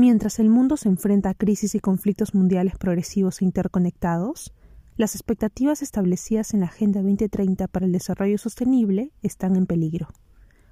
Mientras 0.00 0.38
el 0.38 0.48
mundo 0.48 0.78
se 0.78 0.88
enfrenta 0.88 1.28
a 1.28 1.34
crisis 1.34 1.74
y 1.74 1.78
conflictos 1.78 2.34
mundiales 2.34 2.78
progresivos 2.78 3.42
e 3.42 3.44
interconectados, 3.44 4.54
las 4.96 5.14
expectativas 5.14 5.82
establecidas 5.82 6.54
en 6.54 6.60
la 6.60 6.68
Agenda 6.68 7.02
2030 7.02 7.68
para 7.68 7.84
el 7.84 7.92
Desarrollo 7.92 8.38
Sostenible 8.38 9.12
están 9.20 9.56
en 9.56 9.66
peligro. 9.66 10.08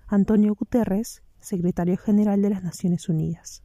Antonio 0.07 0.55
Guterres, 0.55 1.23
secretario 1.41 1.99
general 1.99 2.41
de 2.41 2.49
las 2.49 2.63
Naciones 2.63 3.11
Unidas. 3.11 3.63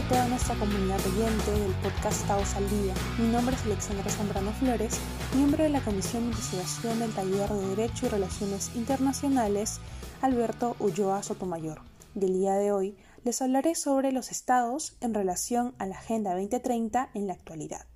A 0.00 0.08
toda 0.08 0.28
nuestra 0.28 0.54
comunidad 0.54 0.98
oyente 1.06 1.50
del 1.50 1.74
podcast 1.82 2.26
Taos 2.26 2.54
al 2.54 2.68
Día. 2.70 2.94
Mi 3.18 3.28
nombre 3.28 3.54
es 3.54 3.64
Alexandra 3.66 4.08
Zambrano 4.08 4.50
Flores, 4.52 4.98
miembro 5.34 5.62
de 5.62 5.68
la 5.68 5.82
Comisión 5.82 6.22
de 6.22 6.28
Investigación 6.30 7.00
del 7.00 7.12
Taller 7.12 7.50
de 7.50 7.76
Derecho 7.76 8.06
y 8.06 8.08
Relaciones 8.08 8.70
Internacionales 8.76 9.78
Alberto 10.22 10.74
Ulloa 10.78 11.22
Sotomayor. 11.22 11.82
Del 12.14 12.32
día 12.32 12.54
de 12.54 12.72
hoy 12.72 12.96
les 13.24 13.42
hablaré 13.42 13.74
sobre 13.74 14.10
los 14.10 14.30
estados 14.30 14.96
en 15.02 15.12
relación 15.12 15.74
a 15.78 15.84
la 15.84 15.98
Agenda 15.98 16.32
2030 16.32 17.10
en 17.12 17.26
la 17.26 17.34
actualidad. 17.34 17.86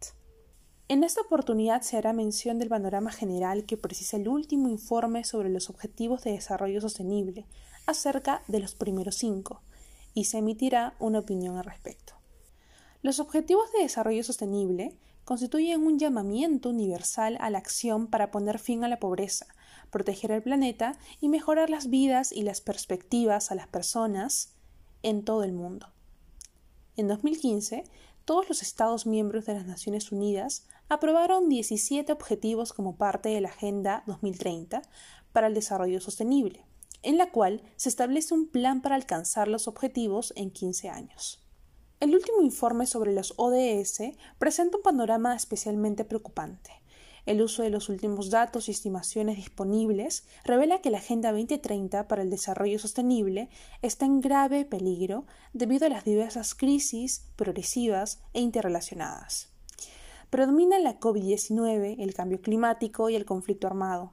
En 0.89 1.05
esta 1.05 1.23
oportunidad 1.23 1.81
se 1.81 1.97
hará 1.97 2.13
mención 2.13 2.59
del 2.59 2.69
panorama 2.69 3.13
general 3.13 3.65
que 3.65 3.79
precisa 3.79 4.19
el 4.19 4.29
último 4.29 4.69
informe 4.69 5.25
sobre 5.25 5.49
los 5.49 5.71
Objetivos 5.71 6.23
de 6.25 6.33
Desarrollo 6.33 6.83
Sostenible, 6.83 7.47
acerca 7.87 8.43
de 8.47 8.61
los 8.61 8.75
primeros 8.75 9.17
cinco, 9.17 9.63
y 10.15 10.25
se 10.25 10.39
emitirá 10.39 10.95
una 11.01 11.19
opinión 11.19 11.59
al 11.59 11.65
respecto. 11.65 12.15
Los 13.03 13.21
Objetivos 13.21 13.71
de 13.73 13.83
Desarrollo 13.83 14.23
Sostenible 14.25 14.97
constituyen 15.25 15.87
un 15.87 15.99
llamamiento 15.99 16.71
universal 16.71 17.37
a 17.41 17.51
la 17.51 17.59
acción 17.59 18.07
para 18.07 18.31
poner 18.31 18.59
fin 18.59 18.85
a 18.85 18.89
la 18.89 18.99
pobreza, 18.99 19.47
proteger 19.91 20.31
el 20.31 20.43
planeta 20.43 20.97
y 21.21 21.29
mejorar 21.29 21.69
las 21.69 21.89
vidas 21.89 22.33
y 22.33 22.43
las 22.43 22.61
perspectivas 22.61 23.51
a 23.51 23.55
las 23.55 23.69
personas 23.69 24.55
en 25.03 25.25
todo 25.25 25.45
el 25.45 25.53
mundo. 25.53 25.89
En 26.97 27.09
2015, 27.09 27.85
todos 28.25 28.49
los 28.49 28.63
Estados 28.63 29.07
miembros 29.07 29.45
de 29.47 29.55
las 29.55 29.67
Naciones 29.67 30.13
Unidas 30.13 30.67
aprobaron 30.89 31.49
17 31.49 32.13
objetivos 32.13 32.73
como 32.73 32.97
parte 32.97 33.31
de 33.31 33.41
la 33.41 33.49
Agenda 33.49 34.03
2030 34.07 34.83
para 35.33 35.49
el 35.49 35.55
Desarrollo 35.55 36.01
Sostenible 36.01 36.65
en 37.05 37.19
la 37.19 37.31
cual 37.31 37.63
se 37.77 37.89
establece 37.89 38.35
un 38.35 38.49
plan 38.49 38.83
para 38.83 38.97
alcanzar 38.97 39.47
los 39.47 39.69
objetivos 39.69 40.33
en 40.37 40.51
15 40.51 40.89
años. 40.89 41.45
El 42.01 42.15
último 42.15 42.43
informe 42.43 42.87
sobre 42.87 43.13
los 43.13 43.35
ODS 43.37 44.03
presenta 44.39 44.79
un 44.79 44.83
panorama 44.83 45.37
especialmente 45.37 46.05
preocupante. 46.05 46.71
El 47.27 47.41
uso 47.41 47.63
de 47.63 47.71
los 47.71 47.89
últimos 47.89 48.29
datos 48.29 48.69
y 48.69 48.73
estimaciones 48.73 49.37
disponibles 49.37 50.27
revela 50.45 50.83
que 50.83 50.91
la 50.91 50.99
Agenda 50.99 51.33
2030 51.33 52.07
para 52.07 52.23
el 52.23 52.29
Desarrollo 52.29 52.79
Sostenible 52.79 53.49
está 53.81 54.05
en 54.05 54.21
grave 54.21 54.67
peligro 54.67 55.25
debido 55.55 55.87
a 55.87 55.89
las 55.89 56.05
diversas 56.05 56.55
crisis 56.55 57.25
progresivas 57.37 58.21
e 58.35 58.41
interrelacionadas. 58.41 59.49
Predomina 60.29 60.79
la 60.81 61.01
COVID-19, 61.01 61.97
el 62.01 62.13
cambio 62.13 62.43
climático 62.43 63.09
y 63.09 63.15
el 63.15 63.25
conflicto 63.25 63.69
armado. 63.69 64.13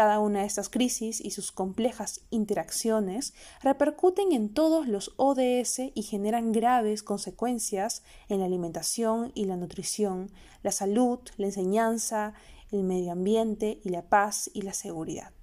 Cada 0.00 0.18
una 0.18 0.40
de 0.40 0.46
estas 0.46 0.70
crisis 0.70 1.20
y 1.20 1.30
sus 1.30 1.52
complejas 1.52 2.22
interacciones 2.30 3.34
repercuten 3.62 4.32
en 4.32 4.48
todos 4.48 4.88
los 4.88 5.12
ODS 5.18 5.78
y 5.94 6.04
generan 6.04 6.52
graves 6.52 7.02
consecuencias 7.02 8.02
en 8.30 8.40
la 8.40 8.46
alimentación 8.46 9.30
y 9.34 9.44
la 9.44 9.58
nutrición, 9.58 10.30
la 10.62 10.72
salud, 10.72 11.18
la 11.36 11.48
enseñanza, 11.48 12.32
el 12.72 12.82
medio 12.82 13.12
ambiente 13.12 13.78
y 13.84 13.90
la 13.90 14.08
paz 14.08 14.50
y 14.54 14.62
la 14.62 14.72
seguridad. 14.72 15.34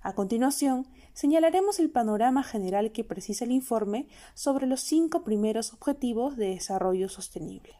A 0.00 0.14
continuación, 0.14 0.88
señalaremos 1.12 1.78
el 1.78 1.90
panorama 1.90 2.42
general 2.44 2.90
que 2.90 3.04
precisa 3.04 3.44
el 3.44 3.52
informe 3.52 4.08
sobre 4.32 4.66
los 4.66 4.80
cinco 4.80 5.24
primeros 5.24 5.74
objetivos 5.74 6.38
de 6.38 6.54
desarrollo 6.54 7.10
sostenible. 7.10 7.74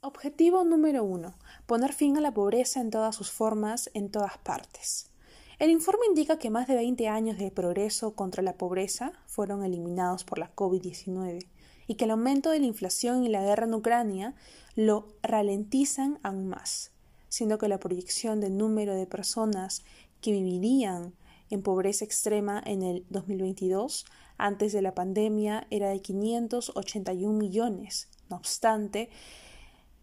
Objetivo 0.00 0.64
número 0.64 1.04
1. 1.04 1.34
Poner 1.66 1.94
fin 1.94 2.16
a 2.18 2.20
la 2.20 2.34
pobreza 2.34 2.80
en 2.80 2.90
todas 2.90 3.16
sus 3.16 3.30
formas, 3.30 3.90
en 3.94 4.10
todas 4.10 4.36
partes. 4.38 5.10
El 5.58 5.70
informe 5.70 6.06
indica 6.06 6.38
que 6.38 6.50
más 6.50 6.66
de 6.66 6.74
20 6.74 7.08
años 7.08 7.38
de 7.38 7.50
progreso 7.50 8.14
contra 8.14 8.42
la 8.42 8.58
pobreza 8.58 9.12
fueron 9.26 9.64
eliminados 9.64 10.24
por 10.24 10.38
la 10.38 10.54
COVID-19 10.54 11.46
y 11.86 11.94
que 11.94 12.04
el 12.04 12.10
aumento 12.10 12.50
de 12.50 12.58
la 12.58 12.66
inflación 12.66 13.24
y 13.24 13.28
la 13.28 13.42
guerra 13.42 13.64
en 13.64 13.74
Ucrania 13.74 14.34
lo 14.74 15.08
ralentizan 15.22 16.18
aún 16.22 16.48
más, 16.48 16.90
siendo 17.28 17.56
que 17.56 17.68
la 17.68 17.80
proyección 17.80 18.40
del 18.40 18.58
número 18.58 18.94
de 18.94 19.06
personas 19.06 19.84
que 20.20 20.32
vivirían 20.32 21.14
en 21.50 21.62
pobreza 21.62 22.04
extrema 22.04 22.62
en 22.66 22.82
el 22.82 23.06
2022 23.10 24.06
antes 24.36 24.72
de 24.72 24.82
la 24.82 24.94
pandemia 24.94 25.66
era 25.70 25.88
de 25.88 26.00
581 26.00 27.38
millones. 27.38 28.08
No 28.28 28.36
obstante, 28.36 29.08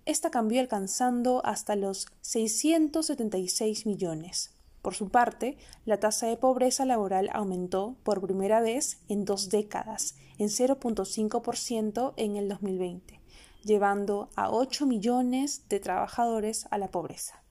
esta 0.06 0.32
cambió 0.32 0.60
alcanzando 0.62 1.46
hasta 1.46 1.76
los 1.76 2.08
676 2.22 3.86
millones. 3.86 4.52
Por 4.82 4.96
su 4.96 5.10
parte, 5.10 5.58
la 5.86 6.00
tasa 6.00 6.28
de 6.28 6.38
pobreza 6.38 6.86
laboral 6.86 7.30
aumentó 7.34 7.96
por 8.04 8.22
primera 8.22 8.62
vez 8.62 9.00
en 9.10 9.26
dos 9.26 9.50
décadas, 9.50 10.16
en 10.40 10.48
0.5% 10.48 12.14
en 12.18 12.36
el 12.36 12.50
2020, 12.50 13.20
llevando 13.64 14.30
a 14.36 14.50
8 14.50 14.88
millones 14.88 15.70
de 15.70 15.80
trabajadores 15.80 16.66
a 16.72 16.80
la 16.80 16.90
pobreza. 16.90 17.44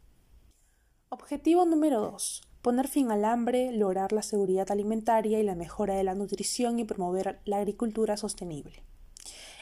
Objetivo 1.08 1.66
número 1.66 2.00
2. 2.00 2.42
Poner 2.62 2.88
fin 2.88 3.10
al 3.12 3.24
hambre, 3.24 3.72
lograr 3.72 4.12
la 4.12 4.22
seguridad 4.22 4.70
alimentaria 4.70 5.38
y 5.38 5.44
la 5.44 5.54
mejora 5.54 5.94
de 5.94 6.04
la 6.04 6.14
nutrición 6.14 6.78
y 6.78 6.84
promover 6.84 7.40
la 7.44 7.58
agricultura 7.58 8.16
sostenible. 8.16 8.82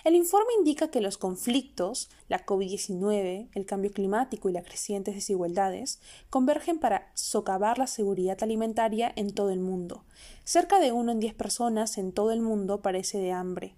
El 0.04 0.14
informe 0.14 0.52
indica 0.58 0.90
que 0.90 1.00
los 1.00 1.18
conflictos, 1.18 2.08
la 2.28 2.46
COVID-19, 2.46 3.48
el 3.52 3.66
cambio 3.66 3.90
climático 3.90 4.48
y 4.48 4.52
las 4.52 4.64
crecientes 4.64 5.14
desigualdades 5.14 6.00
convergen 6.30 6.78
para 6.78 7.10
socavar 7.14 7.78
la 7.78 7.86
seguridad 7.86 8.38
alimentaria 8.42 9.12
en 9.16 9.32
todo 9.34 9.50
el 9.50 9.60
mundo. 9.60 10.04
Cerca 10.44 10.78
de 10.78 10.92
uno 10.92 11.12
en 11.12 11.20
diez 11.20 11.34
personas 11.34 11.98
en 11.98 12.12
todo 12.12 12.30
el 12.30 12.40
mundo 12.40 12.80
parece 12.80 13.18
de 13.18 13.32
hambre. 13.32 13.74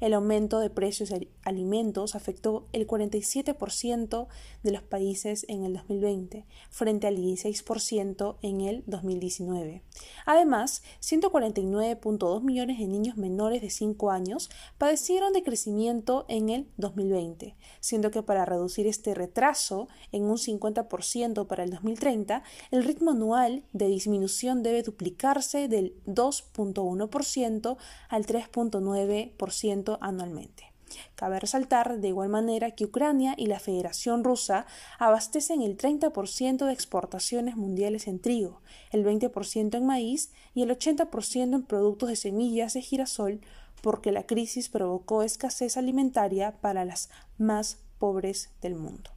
El 0.00 0.14
aumento 0.14 0.58
de 0.60 0.70
precios 0.70 1.08
de 1.10 1.28
alimentos 1.42 2.14
afectó 2.14 2.66
el 2.72 2.86
47% 2.86 4.26
de 4.62 4.72
los 4.72 4.82
países 4.82 5.46
en 5.48 5.64
el 5.64 5.74
2020, 5.74 6.44
frente 6.70 7.06
al 7.06 7.16
16% 7.16 8.36
en 8.42 8.60
el 8.60 8.82
2019. 8.86 9.82
Además, 10.26 10.82
149.2 11.00 12.42
millones 12.42 12.78
de 12.78 12.86
niños 12.86 13.16
menores 13.16 13.62
de 13.62 13.70
5 13.70 14.10
años 14.10 14.50
padecieron 14.78 15.32
de 15.32 15.42
crecimiento 15.42 16.26
en 16.28 16.50
el 16.50 16.68
2020, 16.76 17.56
siendo 17.80 18.10
que 18.10 18.22
para 18.22 18.44
reducir 18.44 18.86
este 18.86 19.14
retraso 19.14 19.88
en 20.12 20.24
un 20.24 20.36
50% 20.36 21.46
para 21.46 21.64
el 21.64 21.70
2030, 21.70 22.42
el 22.70 22.84
ritmo 22.84 23.12
anual 23.12 23.64
de 23.72 23.86
disminución 23.86 24.62
debe 24.62 24.82
duplicarse 24.82 25.68
del 25.68 25.94
2.1% 26.06 27.76
al 28.08 28.26
3.9% 28.26 29.85
anualmente. 30.00 30.72
Cabe 31.14 31.40
resaltar 31.40 31.98
de 31.98 32.08
igual 32.08 32.28
manera 32.28 32.70
que 32.70 32.84
Ucrania 32.84 33.34
y 33.36 33.46
la 33.46 33.58
Federación 33.58 34.22
Rusa 34.22 34.66
abastecen 34.98 35.62
el 35.62 35.76
30% 35.76 36.64
de 36.64 36.72
exportaciones 36.72 37.56
mundiales 37.56 38.06
en 38.06 38.20
trigo, 38.20 38.60
el 38.90 39.04
20% 39.04 39.76
en 39.76 39.86
maíz 39.86 40.32
y 40.54 40.62
el 40.62 40.70
80% 40.70 41.54
en 41.54 41.62
productos 41.64 42.08
de 42.08 42.16
semillas 42.16 42.74
de 42.74 42.82
girasol 42.82 43.40
porque 43.82 44.12
la 44.12 44.26
crisis 44.26 44.68
provocó 44.68 45.22
escasez 45.22 45.76
alimentaria 45.76 46.60
para 46.60 46.84
las 46.84 47.10
más 47.38 47.78
pobres 47.98 48.50
del 48.60 48.74
mundo. 48.74 49.10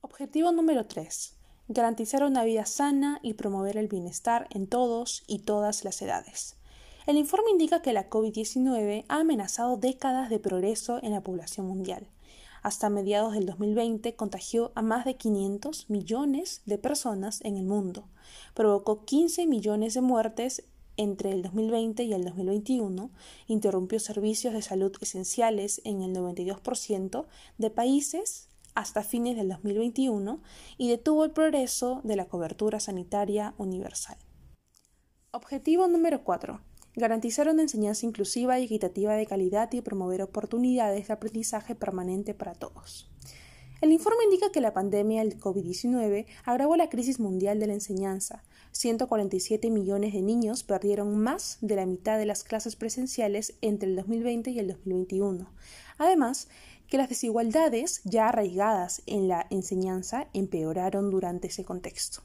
Objetivo 0.00 0.52
número 0.52 0.86
3. 0.86 1.36
Garantizar 1.68 2.24
una 2.24 2.44
vida 2.44 2.64
sana 2.64 3.20
y 3.22 3.34
promover 3.34 3.76
el 3.76 3.88
bienestar 3.88 4.46
en 4.50 4.66
todos 4.66 5.22
y 5.26 5.40
todas 5.40 5.84
las 5.84 6.00
edades. 6.00 6.57
El 7.08 7.16
informe 7.16 7.52
indica 7.52 7.80
que 7.80 7.94
la 7.94 8.10
COVID-19 8.10 9.06
ha 9.08 9.20
amenazado 9.20 9.78
décadas 9.78 10.28
de 10.28 10.38
progreso 10.38 11.02
en 11.02 11.12
la 11.12 11.22
población 11.22 11.66
mundial. 11.66 12.06
Hasta 12.62 12.90
mediados 12.90 13.32
del 13.32 13.46
2020 13.46 14.14
contagió 14.14 14.72
a 14.74 14.82
más 14.82 15.06
de 15.06 15.16
500 15.16 15.88
millones 15.88 16.60
de 16.66 16.76
personas 16.76 17.40
en 17.44 17.56
el 17.56 17.64
mundo, 17.64 18.04
provocó 18.52 19.06
15 19.06 19.46
millones 19.46 19.94
de 19.94 20.02
muertes 20.02 20.64
entre 20.98 21.32
el 21.32 21.40
2020 21.40 22.02
y 22.02 22.12
el 22.12 22.26
2021, 22.26 23.10
interrumpió 23.46 24.00
servicios 24.00 24.52
de 24.52 24.60
salud 24.60 24.92
esenciales 25.00 25.80
en 25.84 26.02
el 26.02 26.14
92% 26.14 27.24
de 27.56 27.70
países 27.70 28.48
hasta 28.74 29.02
fines 29.02 29.34
del 29.34 29.48
2021 29.48 30.42
y 30.76 30.90
detuvo 30.90 31.24
el 31.24 31.30
progreso 31.30 32.02
de 32.04 32.16
la 32.16 32.26
cobertura 32.26 32.80
sanitaria 32.80 33.54
universal. 33.56 34.18
Objetivo 35.30 35.88
número 35.88 36.22
4 36.22 36.68
garantizar 36.96 37.48
una 37.48 37.62
enseñanza 37.62 38.06
inclusiva 38.06 38.58
y 38.58 38.64
equitativa 38.64 39.14
de 39.14 39.26
calidad 39.26 39.72
y 39.72 39.80
promover 39.80 40.22
oportunidades 40.22 41.08
de 41.08 41.12
aprendizaje 41.12 41.74
permanente 41.74 42.34
para 42.34 42.54
todos. 42.54 43.10
El 43.80 43.92
informe 43.92 44.24
indica 44.24 44.50
que 44.50 44.60
la 44.60 44.72
pandemia 44.72 45.22
del 45.22 45.38
COVID-19 45.38 46.26
agravó 46.44 46.76
la 46.76 46.88
crisis 46.88 47.20
mundial 47.20 47.60
de 47.60 47.68
la 47.68 47.74
enseñanza. 47.74 48.42
147 48.72 49.70
millones 49.70 50.12
de 50.12 50.22
niños 50.22 50.64
perdieron 50.64 51.16
más 51.16 51.58
de 51.60 51.76
la 51.76 51.86
mitad 51.86 52.18
de 52.18 52.26
las 52.26 52.42
clases 52.42 52.74
presenciales 52.74 53.54
entre 53.60 53.88
el 53.88 53.94
2020 53.94 54.50
y 54.50 54.58
el 54.58 54.66
2021. 54.68 55.48
Además, 55.96 56.48
que 56.88 56.96
las 56.96 57.08
desigualdades 57.08 58.00
ya 58.04 58.28
arraigadas 58.28 59.02
en 59.06 59.28
la 59.28 59.46
enseñanza 59.50 60.26
empeoraron 60.32 61.10
durante 61.10 61.46
ese 61.46 61.64
contexto. 61.64 62.22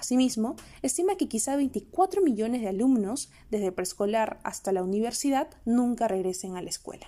Asimismo, 0.00 0.56
estima 0.80 1.16
que 1.16 1.28
quizá 1.28 1.56
24 1.56 2.22
millones 2.22 2.62
de 2.62 2.68
alumnos, 2.68 3.30
desde 3.50 3.70
preescolar 3.70 4.40
hasta 4.44 4.72
la 4.72 4.82
universidad, 4.82 5.48
nunca 5.66 6.08
regresen 6.08 6.56
a 6.56 6.62
la 6.62 6.70
escuela. 6.70 7.06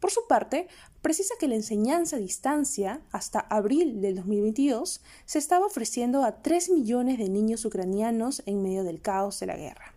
Por 0.00 0.10
su 0.10 0.26
parte, 0.28 0.68
precisa 1.00 1.32
que 1.40 1.48
la 1.48 1.54
enseñanza 1.54 2.16
a 2.16 2.18
distancia, 2.18 3.00
hasta 3.10 3.40
abril 3.40 4.02
del 4.02 4.16
2022, 4.16 5.00
se 5.24 5.38
estaba 5.38 5.64
ofreciendo 5.64 6.24
a 6.24 6.42
3 6.42 6.68
millones 6.68 7.16
de 7.16 7.30
niños 7.30 7.64
ucranianos 7.64 8.42
en 8.44 8.62
medio 8.62 8.84
del 8.84 9.00
caos 9.00 9.40
de 9.40 9.46
la 9.46 9.56
guerra. 9.56 9.94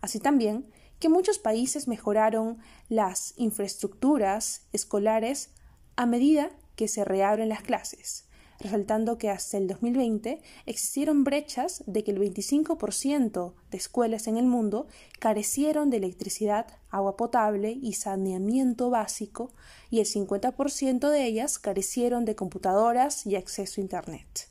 Así 0.00 0.18
también, 0.18 0.66
que 0.98 1.08
muchos 1.08 1.38
países 1.38 1.86
mejoraron 1.86 2.58
las 2.88 3.34
infraestructuras 3.36 4.62
escolares 4.72 5.50
a 5.94 6.06
medida 6.06 6.50
que 6.74 6.88
se 6.88 7.04
reabren 7.04 7.48
las 7.48 7.62
clases, 7.62 8.24
resaltando 8.60 9.18
que 9.18 9.30
hasta 9.30 9.58
el 9.58 9.66
2020 9.66 10.40
existieron 10.66 11.24
brechas 11.24 11.82
de 11.86 12.04
que 12.04 12.10
el 12.10 12.18
25% 12.18 13.54
de 13.70 13.76
escuelas 13.76 14.26
en 14.26 14.36
el 14.36 14.46
mundo 14.46 14.86
carecieron 15.18 15.90
de 15.90 15.98
electricidad, 15.98 16.66
agua 16.90 17.16
potable 17.16 17.78
y 17.80 17.94
saneamiento 17.94 18.90
básico, 18.90 19.52
y 19.90 20.00
el 20.00 20.06
50% 20.06 21.10
de 21.10 21.24
ellas 21.24 21.58
carecieron 21.58 22.24
de 22.24 22.34
computadoras 22.34 23.26
y 23.26 23.36
acceso 23.36 23.80
a 23.80 23.82
Internet. 23.82 24.48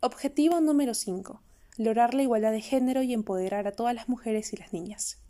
Objetivo 0.00 0.60
número 0.60 0.94
5. 0.94 1.40
Lograr 1.78 2.14
la 2.14 2.22
igualdad 2.22 2.52
de 2.52 2.60
género 2.60 3.02
y 3.02 3.14
empoderar 3.14 3.66
a 3.66 3.72
todas 3.72 3.94
las 3.94 4.08
mujeres 4.08 4.52
y 4.52 4.56
las 4.56 4.72
niñas. 4.72 5.23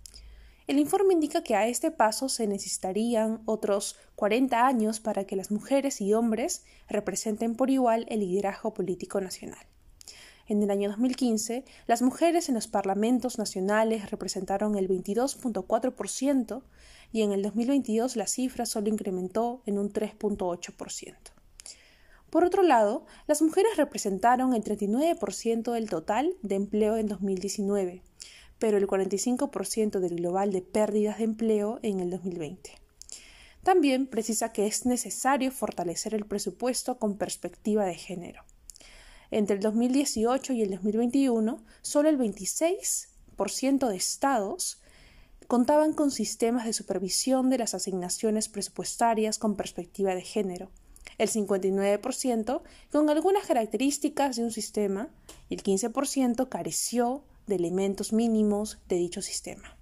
El 0.67 0.79
informe 0.79 1.13
indica 1.13 1.43
que 1.43 1.57
a 1.57 1.69
este 1.69 1.91
paso 1.91 2.31
se 2.31 2.47
necesitarían 2.47 3.43
otros 3.45 3.97
40 4.17 4.67
años 4.67 4.99
para 4.99 5.25
que 5.25 5.37
las 5.37 5.51
mujeres 5.51 6.01
y 6.01 6.15
hombres 6.15 6.65
representen 6.89 7.55
por 7.55 7.69
igual 7.69 8.07
el 8.09 8.21
liderazgo 8.21 8.73
político 8.73 9.21
nacional. 9.21 9.67
En 10.47 10.63
el 10.63 10.71
año 10.71 10.89
2015, 10.89 11.67
las 11.87 12.01
mujeres 12.01 12.49
en 12.49 12.55
los 12.55 12.67
parlamentos 12.67 13.37
nacionales 13.37 14.11
representaron 14.11 14.77
el 14.77 14.89
22.4% 14.89 16.63
y 17.13 17.23
en 17.23 17.33
el 17.33 17.43
2022 17.43 18.17
la 18.17 18.27
cifra 18.27 18.65
solo 18.65 18.89
incrementó 18.89 19.63
en 19.67 19.79
un 19.79 19.93
3.8%. 19.93 21.15
Por 22.31 22.45
otro 22.45 22.63
lado, 22.63 23.05
las 23.27 23.43
mujeres 23.43 23.77
representaron 23.77 24.55
el 24.55 24.65
39% 24.65 25.73
del 25.73 25.91
total 25.91 26.35
de 26.43 26.55
empleo 26.55 26.97
en 26.97 27.07
2019, 27.07 28.03
pero 28.59 28.77
el 28.79 28.87
45% 28.87 30.01
del 30.01 30.17
global 30.17 30.53
de 30.53 30.63
pérdidas 30.63 31.19
de 31.19 31.25
empleo 31.25 31.81
en 31.83 32.01
el 32.01 32.11
2020. 32.11 32.73
También 33.63 34.07
precisa 34.07 34.53
que 34.53 34.67
es 34.67 34.85
necesario 34.85 35.51
fortalecer 35.51 36.15
el 36.15 36.27
presupuesto 36.27 36.99
con 36.99 37.17
perspectiva 37.17 37.87
de 37.87 37.95
género. 37.95 38.45
Entre 39.31 39.57
el 39.57 39.63
2018 39.63 40.53
y 40.53 40.63
el 40.63 40.71
2021, 40.71 41.65
solo 41.81 42.09
el 42.09 42.19
26% 42.19 43.89
de 43.89 43.97
estados 43.97 44.81
contaban 45.47 45.93
con 45.93 46.11
sistemas 46.11 46.67
de 46.67 46.73
supervisión 46.73 47.51
de 47.51 47.59
las 47.59 47.75
asignaciones 47.75 48.49
presupuestarias 48.49 49.39
con 49.39 49.57
perspectiva 49.57 50.15
de 50.15 50.23
género, 50.23 50.71
el 51.19 51.29
59% 51.29 52.63
con 52.91 53.11
algunas 53.11 53.47
características 53.47 54.37
de 54.37 54.45
un 54.45 54.51
sistema 54.51 55.09
y 55.49 55.55
el 55.55 55.63
15% 55.63 56.49
careció 56.49 57.25
de 57.47 57.57
elementos 57.57 58.13
mínimos 58.13 58.79
de 58.89 58.97
dicho 58.97 59.23
sistema. 59.23 59.77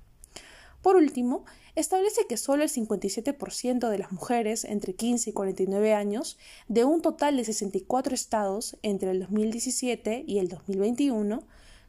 Por 0.82 0.96
último, 0.96 1.44
establece 1.76 2.26
que 2.26 2.36
solo 2.36 2.64
el 2.64 2.68
57% 2.68 3.88
de 3.88 3.98
las 3.98 4.10
mujeres 4.10 4.64
entre 4.64 4.94
15 4.94 5.30
y 5.30 5.32
49 5.32 5.94
años, 5.94 6.38
de 6.68 6.84
un 6.84 7.02
total 7.02 7.36
de 7.36 7.44
64 7.44 8.14
estados 8.14 8.76
entre 8.82 9.12
el 9.12 9.20
2017 9.20 10.24
y 10.26 10.38
el 10.38 10.48
2021, 10.48 11.46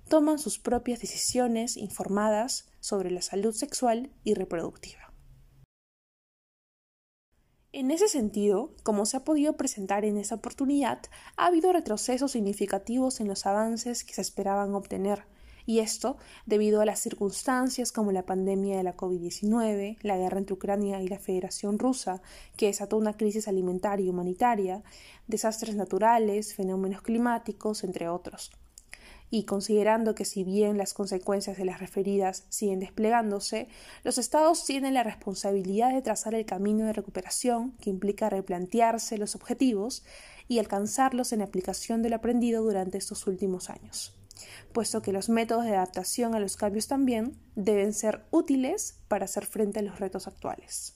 toman 0.08 0.38
sus 0.38 0.60
propias 0.60 1.00
decisiones 1.00 1.76
informadas 1.78 2.68
sobre 2.80 3.10
la 3.10 3.22
salud 3.22 3.54
sexual 3.54 4.12
y 4.24 4.36
reproductiva. 4.36 5.14
En 7.72 7.90
ese 7.90 8.08
sentido, 8.08 8.76
como 8.84 9.08
se 9.08 9.18
ha 9.18 9.24
podido 9.24 9.58
presentar 9.58 10.06
en 10.06 10.18
esta 10.18 10.36
oportunidad, 10.36 11.00
ha 11.38 11.48
habido 11.48 11.74
retrocesos 11.74 12.34
significativos 12.34 13.20
en 13.20 13.28
los 13.28 13.48
avances 13.48 14.04
que 14.04 14.14
se 14.14 14.22
esperaban 14.22 14.76
obtener, 14.76 15.26
y 15.66 15.80
esto 15.80 16.18
debido 16.46 16.82
a 16.82 16.86
las 16.86 17.00
circunstancias 17.00 17.92
como 17.92 18.12
la 18.12 18.26
pandemia 18.26 18.78
de 18.78 18.84
la 18.84 18.98
COVID-19, 18.98 19.98
la 20.02 20.18
guerra 20.18 20.40
entre 20.40 20.54
Ucrania 20.54 21.02
y 21.02 21.08
la 21.08 21.20
Federación 21.20 21.80
Rusa, 21.80 22.22
que 22.58 22.68
desató 22.68 22.98
una 22.98 23.16
crisis 23.16 23.48
alimentaria 23.48 24.06
y 24.06 24.10
humanitaria, 24.10 24.84
desastres 25.28 25.76
naturales, 25.76 26.54
fenómenos 26.54 27.02
climáticos, 27.02 27.84
entre 27.84 28.10
otros. 28.10 28.52
Y 29.30 29.46
considerando 29.46 30.14
que 30.14 30.26
si 30.26 30.44
bien 30.44 30.78
las 30.78 30.94
consecuencias 30.94 31.58
de 31.58 31.66
las 31.66 31.80
referidas 31.80 32.46
siguen 32.50 32.80
desplegándose, 32.80 33.68
los 34.04 34.20
estados 34.20 34.64
tienen 34.64 34.94
la 34.94 35.02
responsabilidad 35.02 35.92
de 35.92 36.04
trazar 36.04 36.36
el 36.36 36.46
camino 36.46 36.86
de 36.86 36.94
recuperación 36.94 37.72
que 37.82 37.90
implica 37.90 38.30
replantearse 38.30 39.18
los 39.18 39.34
objetivos 39.34 40.04
y 40.48 40.60
alcanzarlos 40.60 41.34
en 41.34 41.42
aplicación 41.42 42.04
del 42.04 42.14
aprendido 42.14 42.64
durante 42.64 43.00
estos 43.00 43.26
últimos 43.26 43.72
años 43.72 44.16
puesto 44.72 45.02
que 45.02 45.12
los 45.12 45.30
métodos 45.30 45.66
de 45.66 45.76
adaptación 45.76 46.36
a 46.36 46.40
los 46.40 46.58
cambios 46.58 46.88
también 46.88 47.40
deben 47.56 47.94
ser 47.94 48.26
útiles 48.32 49.00
para 49.08 49.26
hacer 49.26 49.46
frente 49.46 49.80
a 49.80 49.84
los 49.84 50.00
retos 50.00 50.28
actuales. 50.28 50.96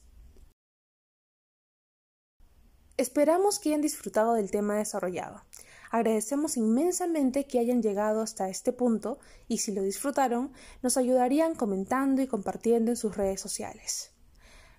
Esperamos 2.97 3.59
que 3.59 3.69
hayan 3.69 3.81
disfrutado 3.81 4.33
del 4.33 4.49
tema 4.49 4.75
desarrollado. 4.75 5.43
Agradecemos 5.91 6.57
inmensamente 6.57 7.45
que 7.45 7.59
hayan 7.59 7.81
llegado 7.81 8.21
hasta 8.21 8.49
este 8.49 8.73
punto 8.73 9.19
y 9.47 9.59
si 9.59 9.71
lo 9.71 9.83
disfrutaron, 9.83 10.51
nos 10.81 10.97
ayudarían 10.97 11.55
comentando 11.55 12.21
y 12.21 12.27
compartiendo 12.27 12.91
en 12.91 12.97
sus 12.97 13.15
redes 13.15 13.39
sociales. 13.39 14.11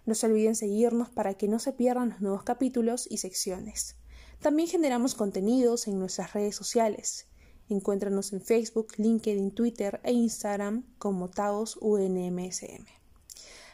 No 0.04 0.14
se 0.14 0.26
olviden 0.26 0.56
seguirnos 0.56 1.10
para 1.10 1.34
que 1.34 1.48
no 1.48 1.58
se 1.58 1.72
pierdan 1.72 2.10
los 2.10 2.20
nuevos 2.20 2.42
capítulos 2.42 3.06
y 3.10 3.18
secciones. 3.18 3.96
También 4.40 4.68
generamos 4.68 5.14
contenidos 5.14 5.86
en 5.86 5.98
nuestras 5.98 6.32
redes 6.32 6.56
sociales. 6.56 7.26
Encuéntranos 7.68 8.32
en 8.32 8.40
Facebook, 8.40 8.94
LinkedIn, 8.96 9.50
Twitter 9.52 10.00
e 10.02 10.12
Instagram 10.12 10.84
como 10.98 11.28
Taos 11.28 11.76
UNMSM. 11.80 12.84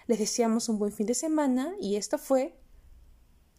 Les 0.07 0.19
deseamos 0.19 0.69
un 0.69 0.79
buen 0.79 0.93
fin 0.93 1.07
de 1.07 1.15
semana 1.15 1.75
y 1.81 1.97
esto 1.97 2.19
fue 2.19 2.59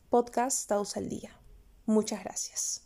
Podcast 0.10 0.68
Taos 0.68 0.98
al 0.98 1.10
Día. 1.10 1.40
Muchas 1.86 2.24
gracias. 2.24 2.85